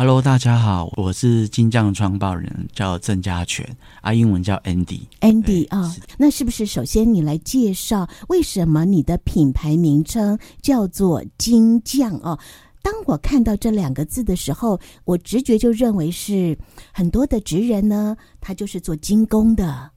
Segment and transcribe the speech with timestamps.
[0.00, 5.02] Hello，大家好，我是金匠创办人，叫郑家全，啊，英文叫 Andy。
[5.20, 12.38] Andy 啊、哦，那是不是首先你来介绍为什么你的品牌名称叫做金匠哦？
[12.80, 16.56] 当我看到这两个字的时候，我直觉就认为是
[16.94, 19.90] 很多的职人呢，他就是做金工的，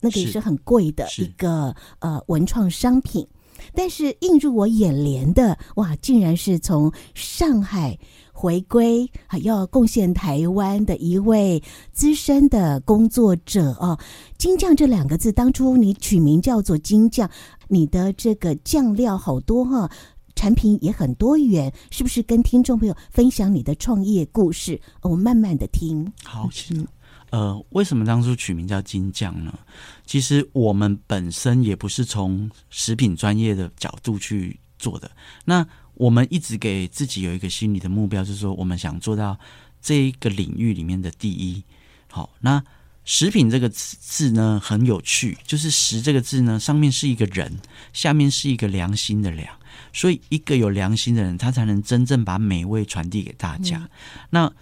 [0.00, 3.26] 那个也是很贵的一个呃文创商品。
[3.74, 7.98] 但是映入我眼帘的，哇，竟然是从上海。
[8.40, 13.98] 回归还要贡献台湾的一位资深的工作者哦，
[14.38, 17.28] 金匠这两个字，当初你取名叫做金匠，
[17.66, 19.90] 你的这个酱料好多哈、哦，
[20.36, 22.22] 产品也很多元，是不是？
[22.22, 26.06] 跟听众朋友分享你的创业故事，我们慢慢的听。
[26.22, 26.86] 好，嗯、
[27.30, 29.58] 呃，为什么当初取名叫金匠呢？
[30.06, 35.10] 其实我们本身也不是从食品专业的角度去做的，
[35.44, 35.66] 那。
[35.98, 39.36] 我们一直给自己有一个心理的目标，就是说我们想做到
[39.82, 41.60] 这一个领域里面的第一。
[42.08, 42.62] 好，那
[43.04, 47.58] 食品这个字呢，很有趣，就是“食”这个字呢，上面是一个人，
[47.92, 49.52] 下面是一个良心的“良”，
[49.92, 53.78] 所以一个有良心的人，他才能真正把美味传递给大家。
[53.78, 53.90] 嗯。
[54.30, 54.52] 那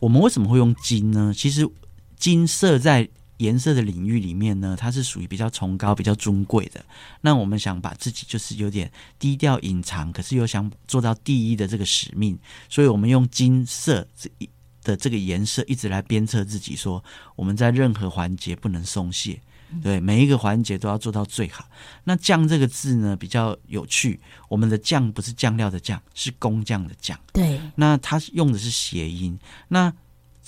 [0.00, 1.34] 我们为什么会用金呢？
[1.36, 1.68] 其实
[2.18, 6.84] 金色在颜色的领域里面呢，它是属于比较崇高、比较尊贵的。
[7.20, 12.36] 那我们想把自己就是有点低调隐藏，可是又想做到第一的这个使命，
[12.68, 14.50] 所以我们用金色这一
[14.82, 17.02] 的这个颜色一直来鞭策自己，说
[17.36, 19.40] 我们在任何环节不能松懈，
[19.82, 21.68] 对每一个环节都要做到最好。
[22.04, 27.16] 那“酱”这个字呢，比较有趣，我们的“酱”不是酱料的“酱”，是工匠的“匠”。
[27.32, 29.38] 对，那它用的是谐音。
[29.68, 29.92] 那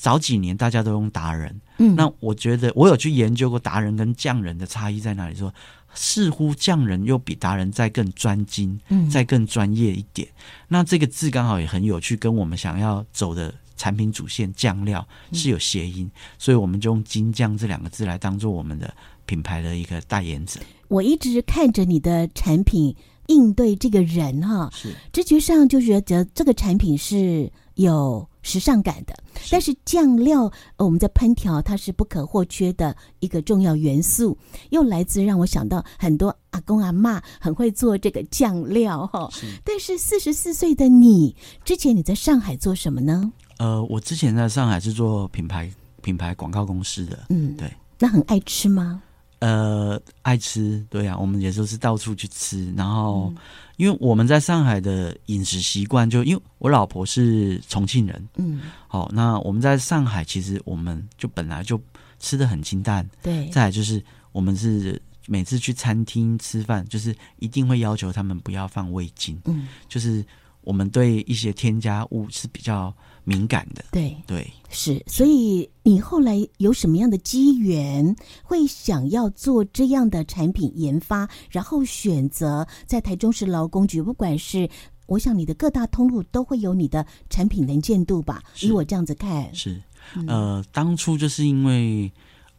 [0.00, 5.52] 早几年大家都用达人，嗯，那我觉得我有去研究过达人跟匠人的差异在哪里，说
[5.92, 10.26] 似乎匠人又比达人再更专精，嗯，再更专业一点。
[10.68, 18.94] 那这个字刚好也很有趣，跟我们想要走的产品主线酱料是有谐音，嗯，所以我们就用金匠这两个字来当做我们的
[19.26, 20.58] 品牌的一个代言者。
[20.88, 22.96] 我一直看着你的产品
[23.26, 29.14] 应对这个人哈，是直觉上就觉得这个产品是有时尚感的，
[29.50, 34.36] 但是酱料我们在烹调它是不可或缺的一个重要元素，
[34.70, 39.30] 又来自让我想到很多阿公阿妈很会做这个酱料哈。
[39.64, 43.32] 但是四十四岁的你，之前你在上海做什么呢？
[43.58, 45.70] 呃，我之前在上海是做品牌
[46.02, 47.70] 品牌广告公司的，嗯，对。
[47.98, 49.02] 那很爱吃吗？
[49.40, 53.32] 呃，爱吃，对呀、啊，我们也就是到处去吃，然后。
[53.34, 53.42] 嗯
[53.80, 61.80] 因为我们在上海的饮食习惯，就因为我老婆是重庆人，嗯，好、哦，那我们在上海其实我们就本来就
[62.18, 63.48] 吃的很清淡，对。
[63.48, 70.22] 再来就是我们是每次去餐厅吃饭，就是一定会要求他们不要放味精，嗯，就是
[70.62, 72.94] 我们对一些添加物是比较
[73.24, 75.02] 敏感的，对对是。
[75.06, 84.68] 所以你后来有什么样的机缘，会想要做这样的产品研发，然后选择在台中市劳工局，不管是
[85.06, 88.42] 我想你的各大通路都会有你的产品能见度吧？
[88.60, 89.82] 以我这样子看，是
[90.26, 92.10] 呃，当初就是因为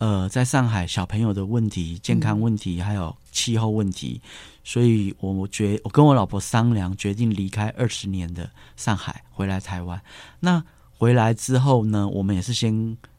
[0.02, 4.20] 呃，在上海小朋友的问题、健康问题还有气候问题。
[4.64, 10.02] 所以，我我决我跟我老婆商量，决定离开二十年的上海，回来台湾。
[10.40, 10.64] 那
[10.98, 12.74] 回来之后呢，我们也是先，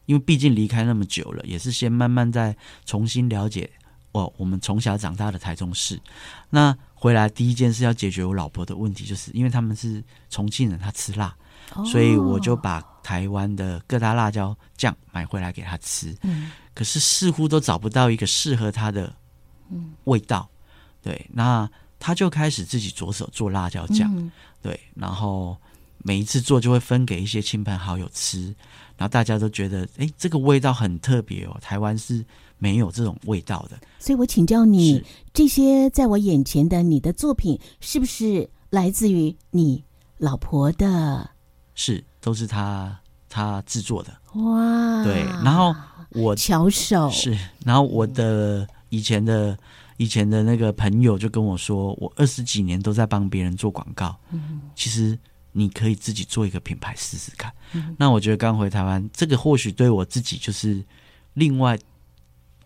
[0.07, 3.69] 因为毕竟离开那么久了，也是先慢慢再重新了解
[4.11, 5.97] 哦，我们从小长大的台中市。
[6.49, 11.33] 那回来第一件事要解决我老婆的问题，就是因为他们是重庆人，他吃辣，
[11.85, 16.15] 所以我就把台湾的各大辣椒酱买回来给他吃。
[16.21, 19.13] 嗯，可是似乎都找不到一个适合他的
[20.05, 20.49] 味道。
[21.01, 21.69] 对，那
[21.99, 24.31] 他就开始自己着手做辣椒酱，嗯，
[24.61, 25.57] 对，然后
[25.97, 28.45] 每一次做就会分给一些亲朋好友吃，
[28.97, 32.23] 然后大家都觉得，哎，这个味道很特别哦，台湾是
[32.57, 33.77] 没有这种味道的。
[33.99, 35.03] 所以我请教你，
[35.33, 39.83] 这些在我眼前的你的作品，是不是来自于你
[40.17, 41.29] 老婆的？
[41.75, 42.99] 是，都是他
[43.29, 44.13] 他制作的。
[44.33, 45.75] 哇，对，然后
[46.09, 49.57] 我巧手是，然后我的以前的。
[49.97, 54.13] 以前的那个朋友就跟我说，我二十几年都在帮别人做广告。
[54.31, 55.17] 嗯，其实
[55.51, 57.53] 你可以自己做一个品牌试试看。
[57.73, 60.83] 嗯，那我觉得刚回台湾，这个或许对我自己就是
[61.35, 61.77] 另外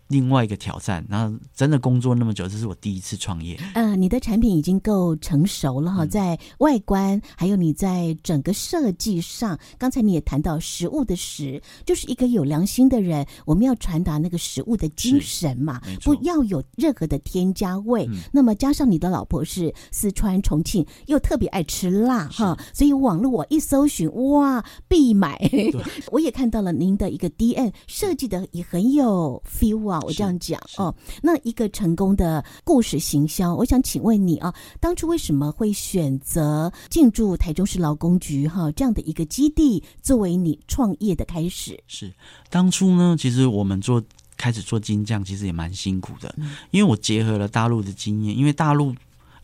[0.08, 3.60] 另外一个挑战，然后真的工作那么久，这是我第一次创业。
[3.74, 18.06] 呃，你的产品已经够成熟了哈，在外观还有你在整个设计上，刚才你也谈到食物的食，就是一个有良心的人，我们要传达那个食物的精神嘛，不要有任何的添加味。
[18.10, 25.38] 嗯、那么加上你的老婆是四川重庆，又特别爱吃辣哈，所以网络我一搜寻，哇，必买。
[26.10, 29.97] 我也看到了您的一个 D N 设计的也很有 feel 啊。
[30.00, 41.78] 我这样讲哦，那一个成功的故事行销，我想请问你啊，当初为什么会选择进驻台中市劳工局哈这样的一个基地作为你创业的开始？
[41.86, 42.12] 是
[42.50, 44.02] 当初呢，其实我们做
[44.36, 48.94] 开始做金匠，其实也蛮辛苦的，嗯、因为我结合了大陆的经验，因为大陆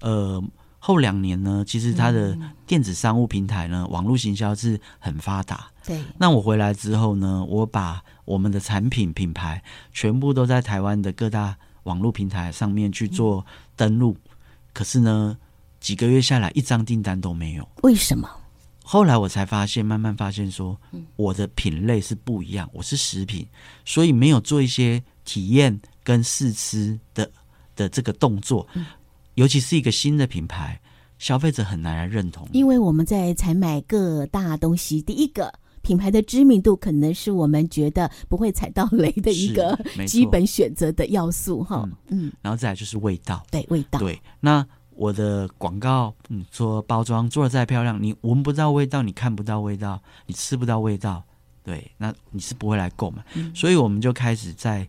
[0.00, 0.42] 呃
[0.78, 2.36] 后两年呢，其实它的
[2.66, 5.66] 电子商务平台呢，嗯、网络行销是很发达。
[5.84, 9.62] 对，那我回来之后呢，我把我们的产品品牌
[9.92, 13.44] 全部都在台湾的各大网络平台上面去做
[13.76, 14.30] 登录，嗯、
[14.72, 15.36] 可是呢，
[15.80, 17.68] 几个月下来一张订单都没有。
[17.82, 18.28] 为什么？
[18.82, 20.78] 后来我才发现，慢慢发现说，
[21.16, 23.46] 我的品类是不一样，我是食品，
[23.84, 27.30] 所以没有做一些体验跟试吃的
[27.76, 28.66] 的这个动作，
[29.34, 30.80] 尤其是一个新的品牌，
[31.18, 32.48] 消费者很难来认同。
[32.52, 35.52] 因为我们在采买各大东西，第一个。
[35.84, 39.78] 品牌的知名度可能是我们觉得不会踩到雷的一个
[40.08, 44.20] 基本选择的要素哈，嗯，然后再来就是味道，对味道，对。
[44.40, 44.66] 那
[44.96, 51.22] 我的广告，嗯，说包装做的再漂亮，你闻不到味道，你看不到味道，你吃不到味道，
[51.62, 53.22] 对，那你是不会来购买。
[53.34, 54.88] 嗯，所以我们就开始在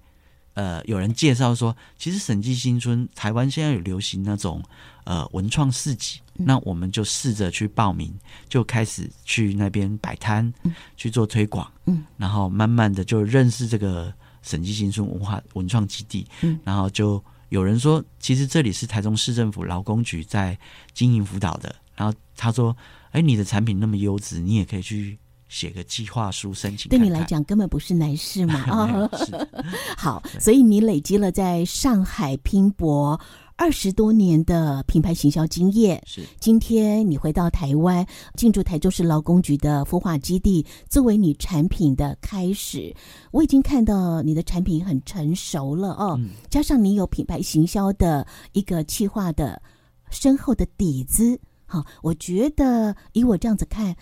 [0.53, 4.63] 呃，有人介绍说，其实审计新村台湾现在有流行那种
[5.03, 6.19] 呃文创市集。
[6.38, 8.14] 那我们就试着去报名，
[8.50, 10.52] 就开始去那边摆摊，
[10.98, 20.58] 去做推广，嗯，然后慢慢的就认识这个审计新村文化文创基地，嗯，然后就有人说，其实这里是台中市政府劳工局在
[20.94, 22.76] 经营辅导的，然后他说，
[23.12, 25.18] 哎，你的产品那么优质，你也可以去
[25.48, 29.10] 写个计划书申请看看，对你来讲根本不是难事嘛， 啊，
[29.96, 33.20] 好，所以你累积了在上海拼搏
[33.57, 38.06] 二十多年的品牌行销经验，是今天你回到台湾，
[38.36, 42.94] 进驻台州市劳工局的孵化基地，作为你产品的开始。
[43.31, 49.62] 我已经看到你的产品很成熟了哦，嗯、加上你有品牌行销的一个企划的
[50.10, 53.96] 深厚的底子，好，我觉得以我这样子看，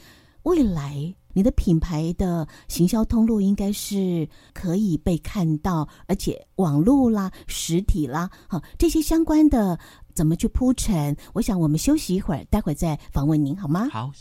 [0.43, 1.13] 未来。
[1.33, 9.77] 你的品牌的行销通路应该是可以被看到，而且网络啦、实体啦，好，这些相关的
[10.13, 11.15] 怎么去铺陈？
[11.33, 13.89] 我想我们休息一会儿，待会儿再访问您好吗？
[13.91, 14.11] 好。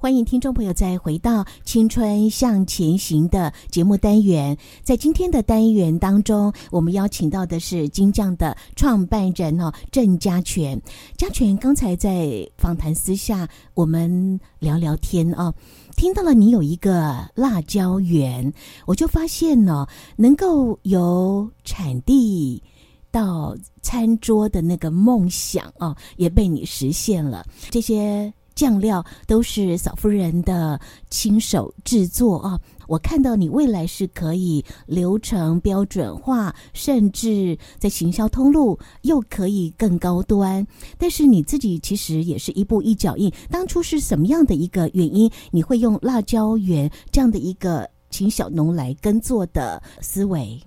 [0.00, 4.56] 欢迎听众朋友再回到《青春向前行》的节目单元。
[4.82, 10.80] 在今天的单元当中，我们邀请到的是金匠的创办人哦，郑家全。
[11.18, 15.52] 家全刚才在访谈私下，我们聊聊天哦，
[15.98, 18.50] 听到了你有一个辣椒园，
[18.86, 19.86] 我就发现呢，
[20.16, 22.62] 能够由产地
[23.10, 27.44] 到餐桌的那个梦想哦，也被你实现了。
[27.68, 28.32] 这些。
[28.60, 30.78] 酱料都是嫂夫人的
[31.08, 32.60] 亲手制作啊！
[32.86, 40.66] 我看到你未来是可以流程标准化，甚至在行销通路又可以更高端。
[40.98, 43.32] 但是你自己其实也是一步一脚印。
[43.48, 50.60] 当初是什么样的一个原因，你会用辣椒园这样的一个请小农来耕作的思维？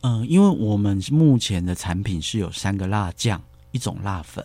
[0.00, 3.38] 嗯，因为我们目前的产品是有三个辣酱，
[3.72, 4.42] 一种辣粉。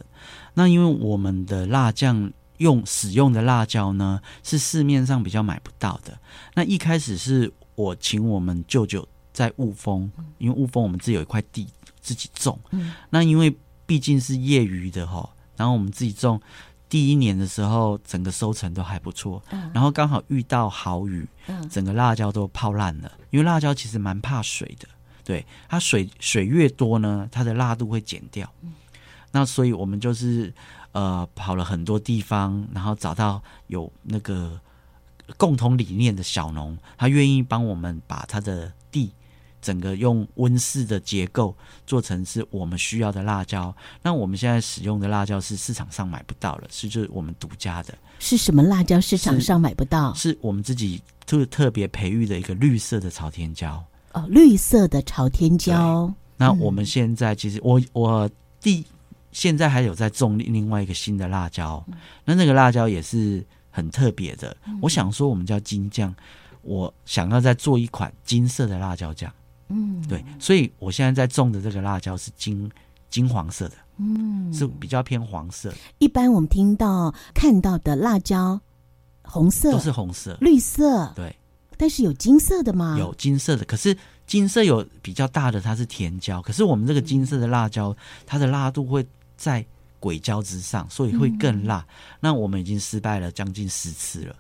[0.54, 2.30] 那因为我们的辣酱。
[2.63, 6.17] 用使用的辣椒呢，是市面上比较买不到的。
[6.55, 11.67] 那一开始是我请我们舅舅在雾峰，因为雾峰我们自己有一块地
[12.01, 12.60] 自己种。
[12.72, 13.55] 嗯那因为
[13.86, 16.41] 毕竟是业余的哈，然后我们自己种，
[16.88, 19.43] 第一年的时候整个收成都还不错。
[19.74, 21.27] 然后刚好遇到好雨，
[21.70, 23.12] 整个辣椒都泡烂了。
[23.29, 24.88] 因为辣椒其实蛮怕水的，
[25.24, 28.50] 对，它水水越多呢，它的辣度会减掉。
[29.34, 30.54] 那所以我们就是。
[30.94, 34.62] 呃，跑了很多地方，然后找到有那个
[35.38, 39.12] 共同理念的小农，他愿意帮我们把他的地
[39.60, 43.75] 整个用温室的结构做成是我们需要的辣椒。
[44.04, 47.98] 那我们现在使用的辣椒是市场上买不到了，是就是我们独家的。
[48.20, 49.02] 是什么辣椒？
[49.02, 50.13] 市场上买不到？
[50.13, 53.84] 是，是我们自己特特别培育的一个绿色的朝天椒。
[54.12, 56.13] 哦，绿色的朝天椒。
[56.38, 58.30] 那我们现在其实我我
[58.62, 58.86] 第。
[59.34, 61.84] 现在还有在种另外一个新的辣椒，
[62.24, 64.56] 那那个辣椒也是很特别的。
[64.82, 66.13] 我想说，我们叫金酱，
[66.62, 69.30] 我想要再做一款金色的辣椒酱。
[69.70, 72.72] 嗯，对，所以我现在在种的这个辣椒是金
[73.10, 75.74] 金黄色的，嗯，是比较偏黄色。
[75.98, 78.62] 一般我们听到看到的辣椒，
[79.24, 81.36] 红色都是红色、绿色，对。
[81.75, 82.96] 但是有金色的吗？
[83.00, 83.98] 有金色的，可是
[84.28, 86.40] 金色有比较大的，它是甜椒。
[86.42, 87.94] 可是我们这个金色的辣椒，
[88.28, 89.66] 它的辣度会在
[90.00, 91.80] 鬼椒之上，所以会更辣。
[91.80, 94.36] 嗯、那我们已经失败了将近十次了，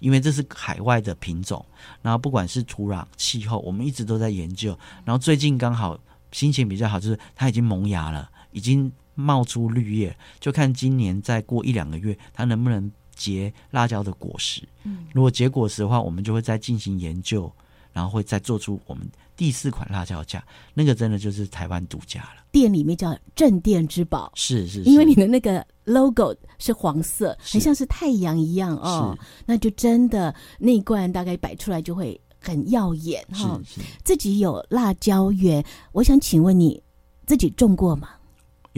[0.00, 1.64] 因为这是海外的品种。
[2.02, 4.78] 然后不管是土壤、气候，我们一直都在研究。
[5.04, 5.98] 然后最近刚好
[6.32, 14.62] 心情比较好，就是它已经萌芽了，已经冒出绿叶，就看今年再过一两个月，它能不能结辣椒的果实。
[14.84, 17.52] 嗯，如果结果实的话，我们就会再进行研究。
[17.98, 19.04] 然后会再做出我们
[19.36, 20.40] 第四款辣椒酱，
[20.72, 22.44] 那个真的就是台湾独家了。
[22.52, 29.18] 店里面叫镇店之宝，是是，是，因为你的那个 logo 是黄色，很像是太阳一样哦。
[29.44, 33.60] 那就真的那一罐大概摆出来就会很耀眼哈、哦。
[34.04, 36.80] 自己有辣椒园，我想请问你
[37.26, 38.10] 自己种过吗？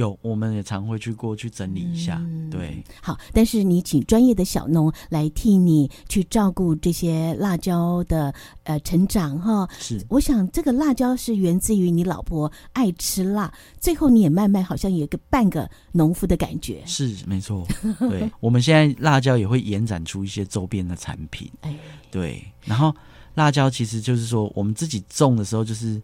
[0.00, 2.82] 有，我们也常会去过去整理一下，嗯、对。
[3.02, 9.68] 好，但是你请专业的小农来替你去照顾这些辣椒的呃成长哈。
[9.78, 16.82] 是，我想这个辣椒是源自于你老婆爱吃辣，最后你也慢慢好像有一个半个农夫的感觉。
[16.86, 17.66] 是，没错。
[18.10, 21.50] 对，我们现在辣椒也会延展出一些周边的产品。
[21.60, 21.76] 哎，
[22.10, 22.42] 对。
[22.64, 22.94] 然后
[23.34, 26.00] 辣椒其实就是说，我们自己种的时候就是。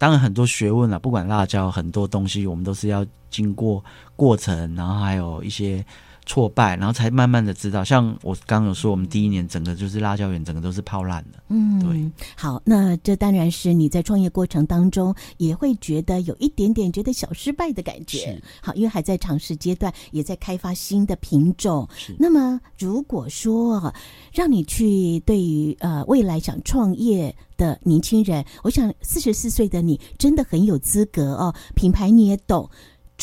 [0.00, 3.84] 当然很多学问啊，不管辣椒很多东西，我们都是要经过
[4.16, 5.84] 过程，然后还有一些
[6.30, 7.82] 挫败，然后才慢慢的知道。
[7.82, 11.42] 像我刚刚有说，我们第一年整个就是辣椒园，整个都是泡烂的。
[11.48, 12.08] 嗯，对。
[12.36, 18.18] 好，那这当然是你在创业过程当中也会觉得有一点点觉得小失败的感觉。
[18.18, 18.42] 是。
[18.62, 21.88] 好，因为还在尝试阶段，也在开发新的品种。
[21.96, 22.14] 是。
[22.16, 23.92] 那么如果说
[24.32, 31.52] 让你去对于呃未来想创业的年轻人，我想四十四岁的你真的很有资格哦。
[31.74, 32.70] 品牌你也懂，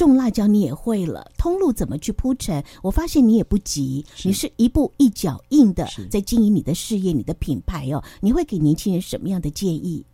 [0.05, 2.63] 种辣椒你也会了，通路怎么去铺陈？
[2.83, 8.03] 我发现你也不急，你是一步一脚印的在经营你的事业、你的品牌哦。
[8.21, 10.05] 你会给年轻人什么样的建议？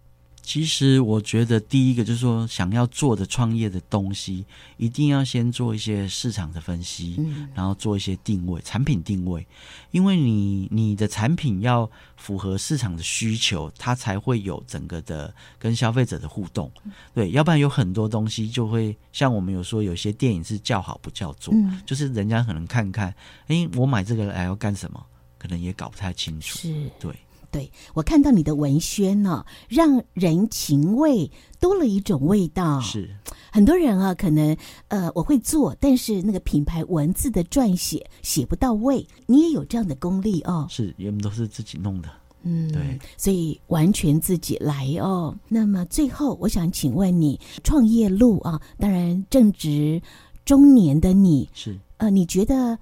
[0.44, 4.46] 其实我觉得，第一个就是说，想要做的创业的东西，
[4.76, 9.48] 一定要先做一些市场的分析，嗯，然后做一些定位，产品定位，
[9.92, 16.70] 因为你你的产品要符合市场的需求，它才会有整个的跟消费者的互动，
[17.14, 23.16] 对，要不然有很多东西就会像我们有说，有些电影是叫好不叫座，嗯，就是人家可能看看，
[23.48, 25.02] 哎，我买这个来要干什么，
[25.38, 27.16] 可能也搞不太清楚，是，对。
[27.54, 31.30] 对，我看到你的文宣呢、哦，让人情味
[31.60, 32.82] 多了一种味道。
[32.82, 33.16] 是
[33.52, 34.58] 很多人啊，可能
[34.88, 39.08] 呃，我会做，但是那个品牌文字的撰写写不到位。
[39.28, 40.66] 你也有这样的功力哦。
[40.68, 42.10] 是，原本都是自己弄的。
[42.42, 45.38] 嗯，对，所以完全自己来哦。
[45.48, 50.02] 那么最后，我想请问你，创业路啊，当然正值
[50.44, 52.80] 中年的你是呃，你觉得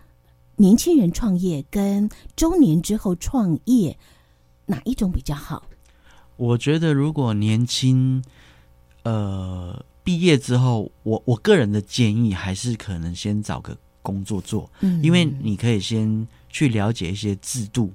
[0.56, 3.98] 年轻人创业跟中年之后创业？
[4.72, 5.68] 哪一种比较好？
[6.38, 8.24] 我觉得，如果年轻，
[9.04, 17.92] 呃，毕业之后，我我个人的建议还是可能先找个工作做，嗯，因为你可以先去了解一些制度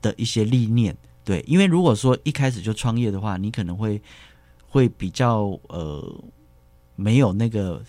[0.00, 4.00] 的一些理念，对，因为如果说一开始就创业的话，你可能会
[4.68, 6.24] 会比较呃
[6.96, 7.82] 没有那个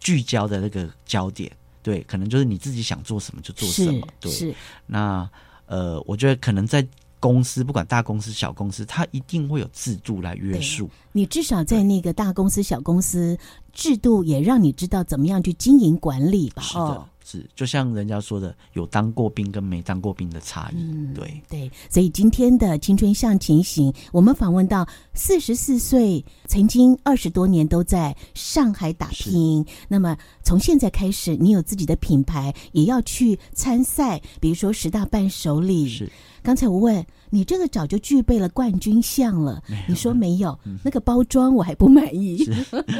[0.00, 1.52] 聚焦的那个焦点，
[1.82, 4.52] 对，可能就是你自己想做什么就做什么，对，是，
[4.86, 5.30] 那
[5.66, 6.84] 呃，我觉得可能在。
[7.22, 10.90] 公司不管大公司小公司，它一定会有制度来约束。
[11.12, 13.38] 你至少在那个大公司小公司，
[13.72, 16.62] 制度也让你知道怎么样去经营管理吧。
[16.62, 20.76] 是的，哦、是就像人家说的，有当过兵跟没当过兵的差异。
[20.78, 21.70] 嗯，对对。
[21.88, 29.64] 所以今天的青春向前行，我们访问到四十四岁，曾经二十多年都在上海打拼。
[29.86, 35.88] 那么从现在开始，你有自己的品牌，也要去参赛，比如说十大伴手礼。
[35.88, 36.10] 是。
[36.42, 42.44] 刚才我问你，这个早就具备了冠军相了，你说没有，嗯、那个包装我还不满意。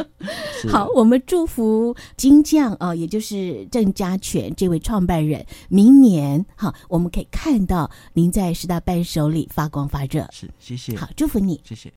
[0.70, 10.28] 好，我们祝福金匠啊、哦，也就是郑家全这位创办人，明年哈，我们可以看到您在十大伴手里发光发热。
[10.32, 10.96] 是，谢谢。
[10.96, 11.92] 好，祝福你，谢谢。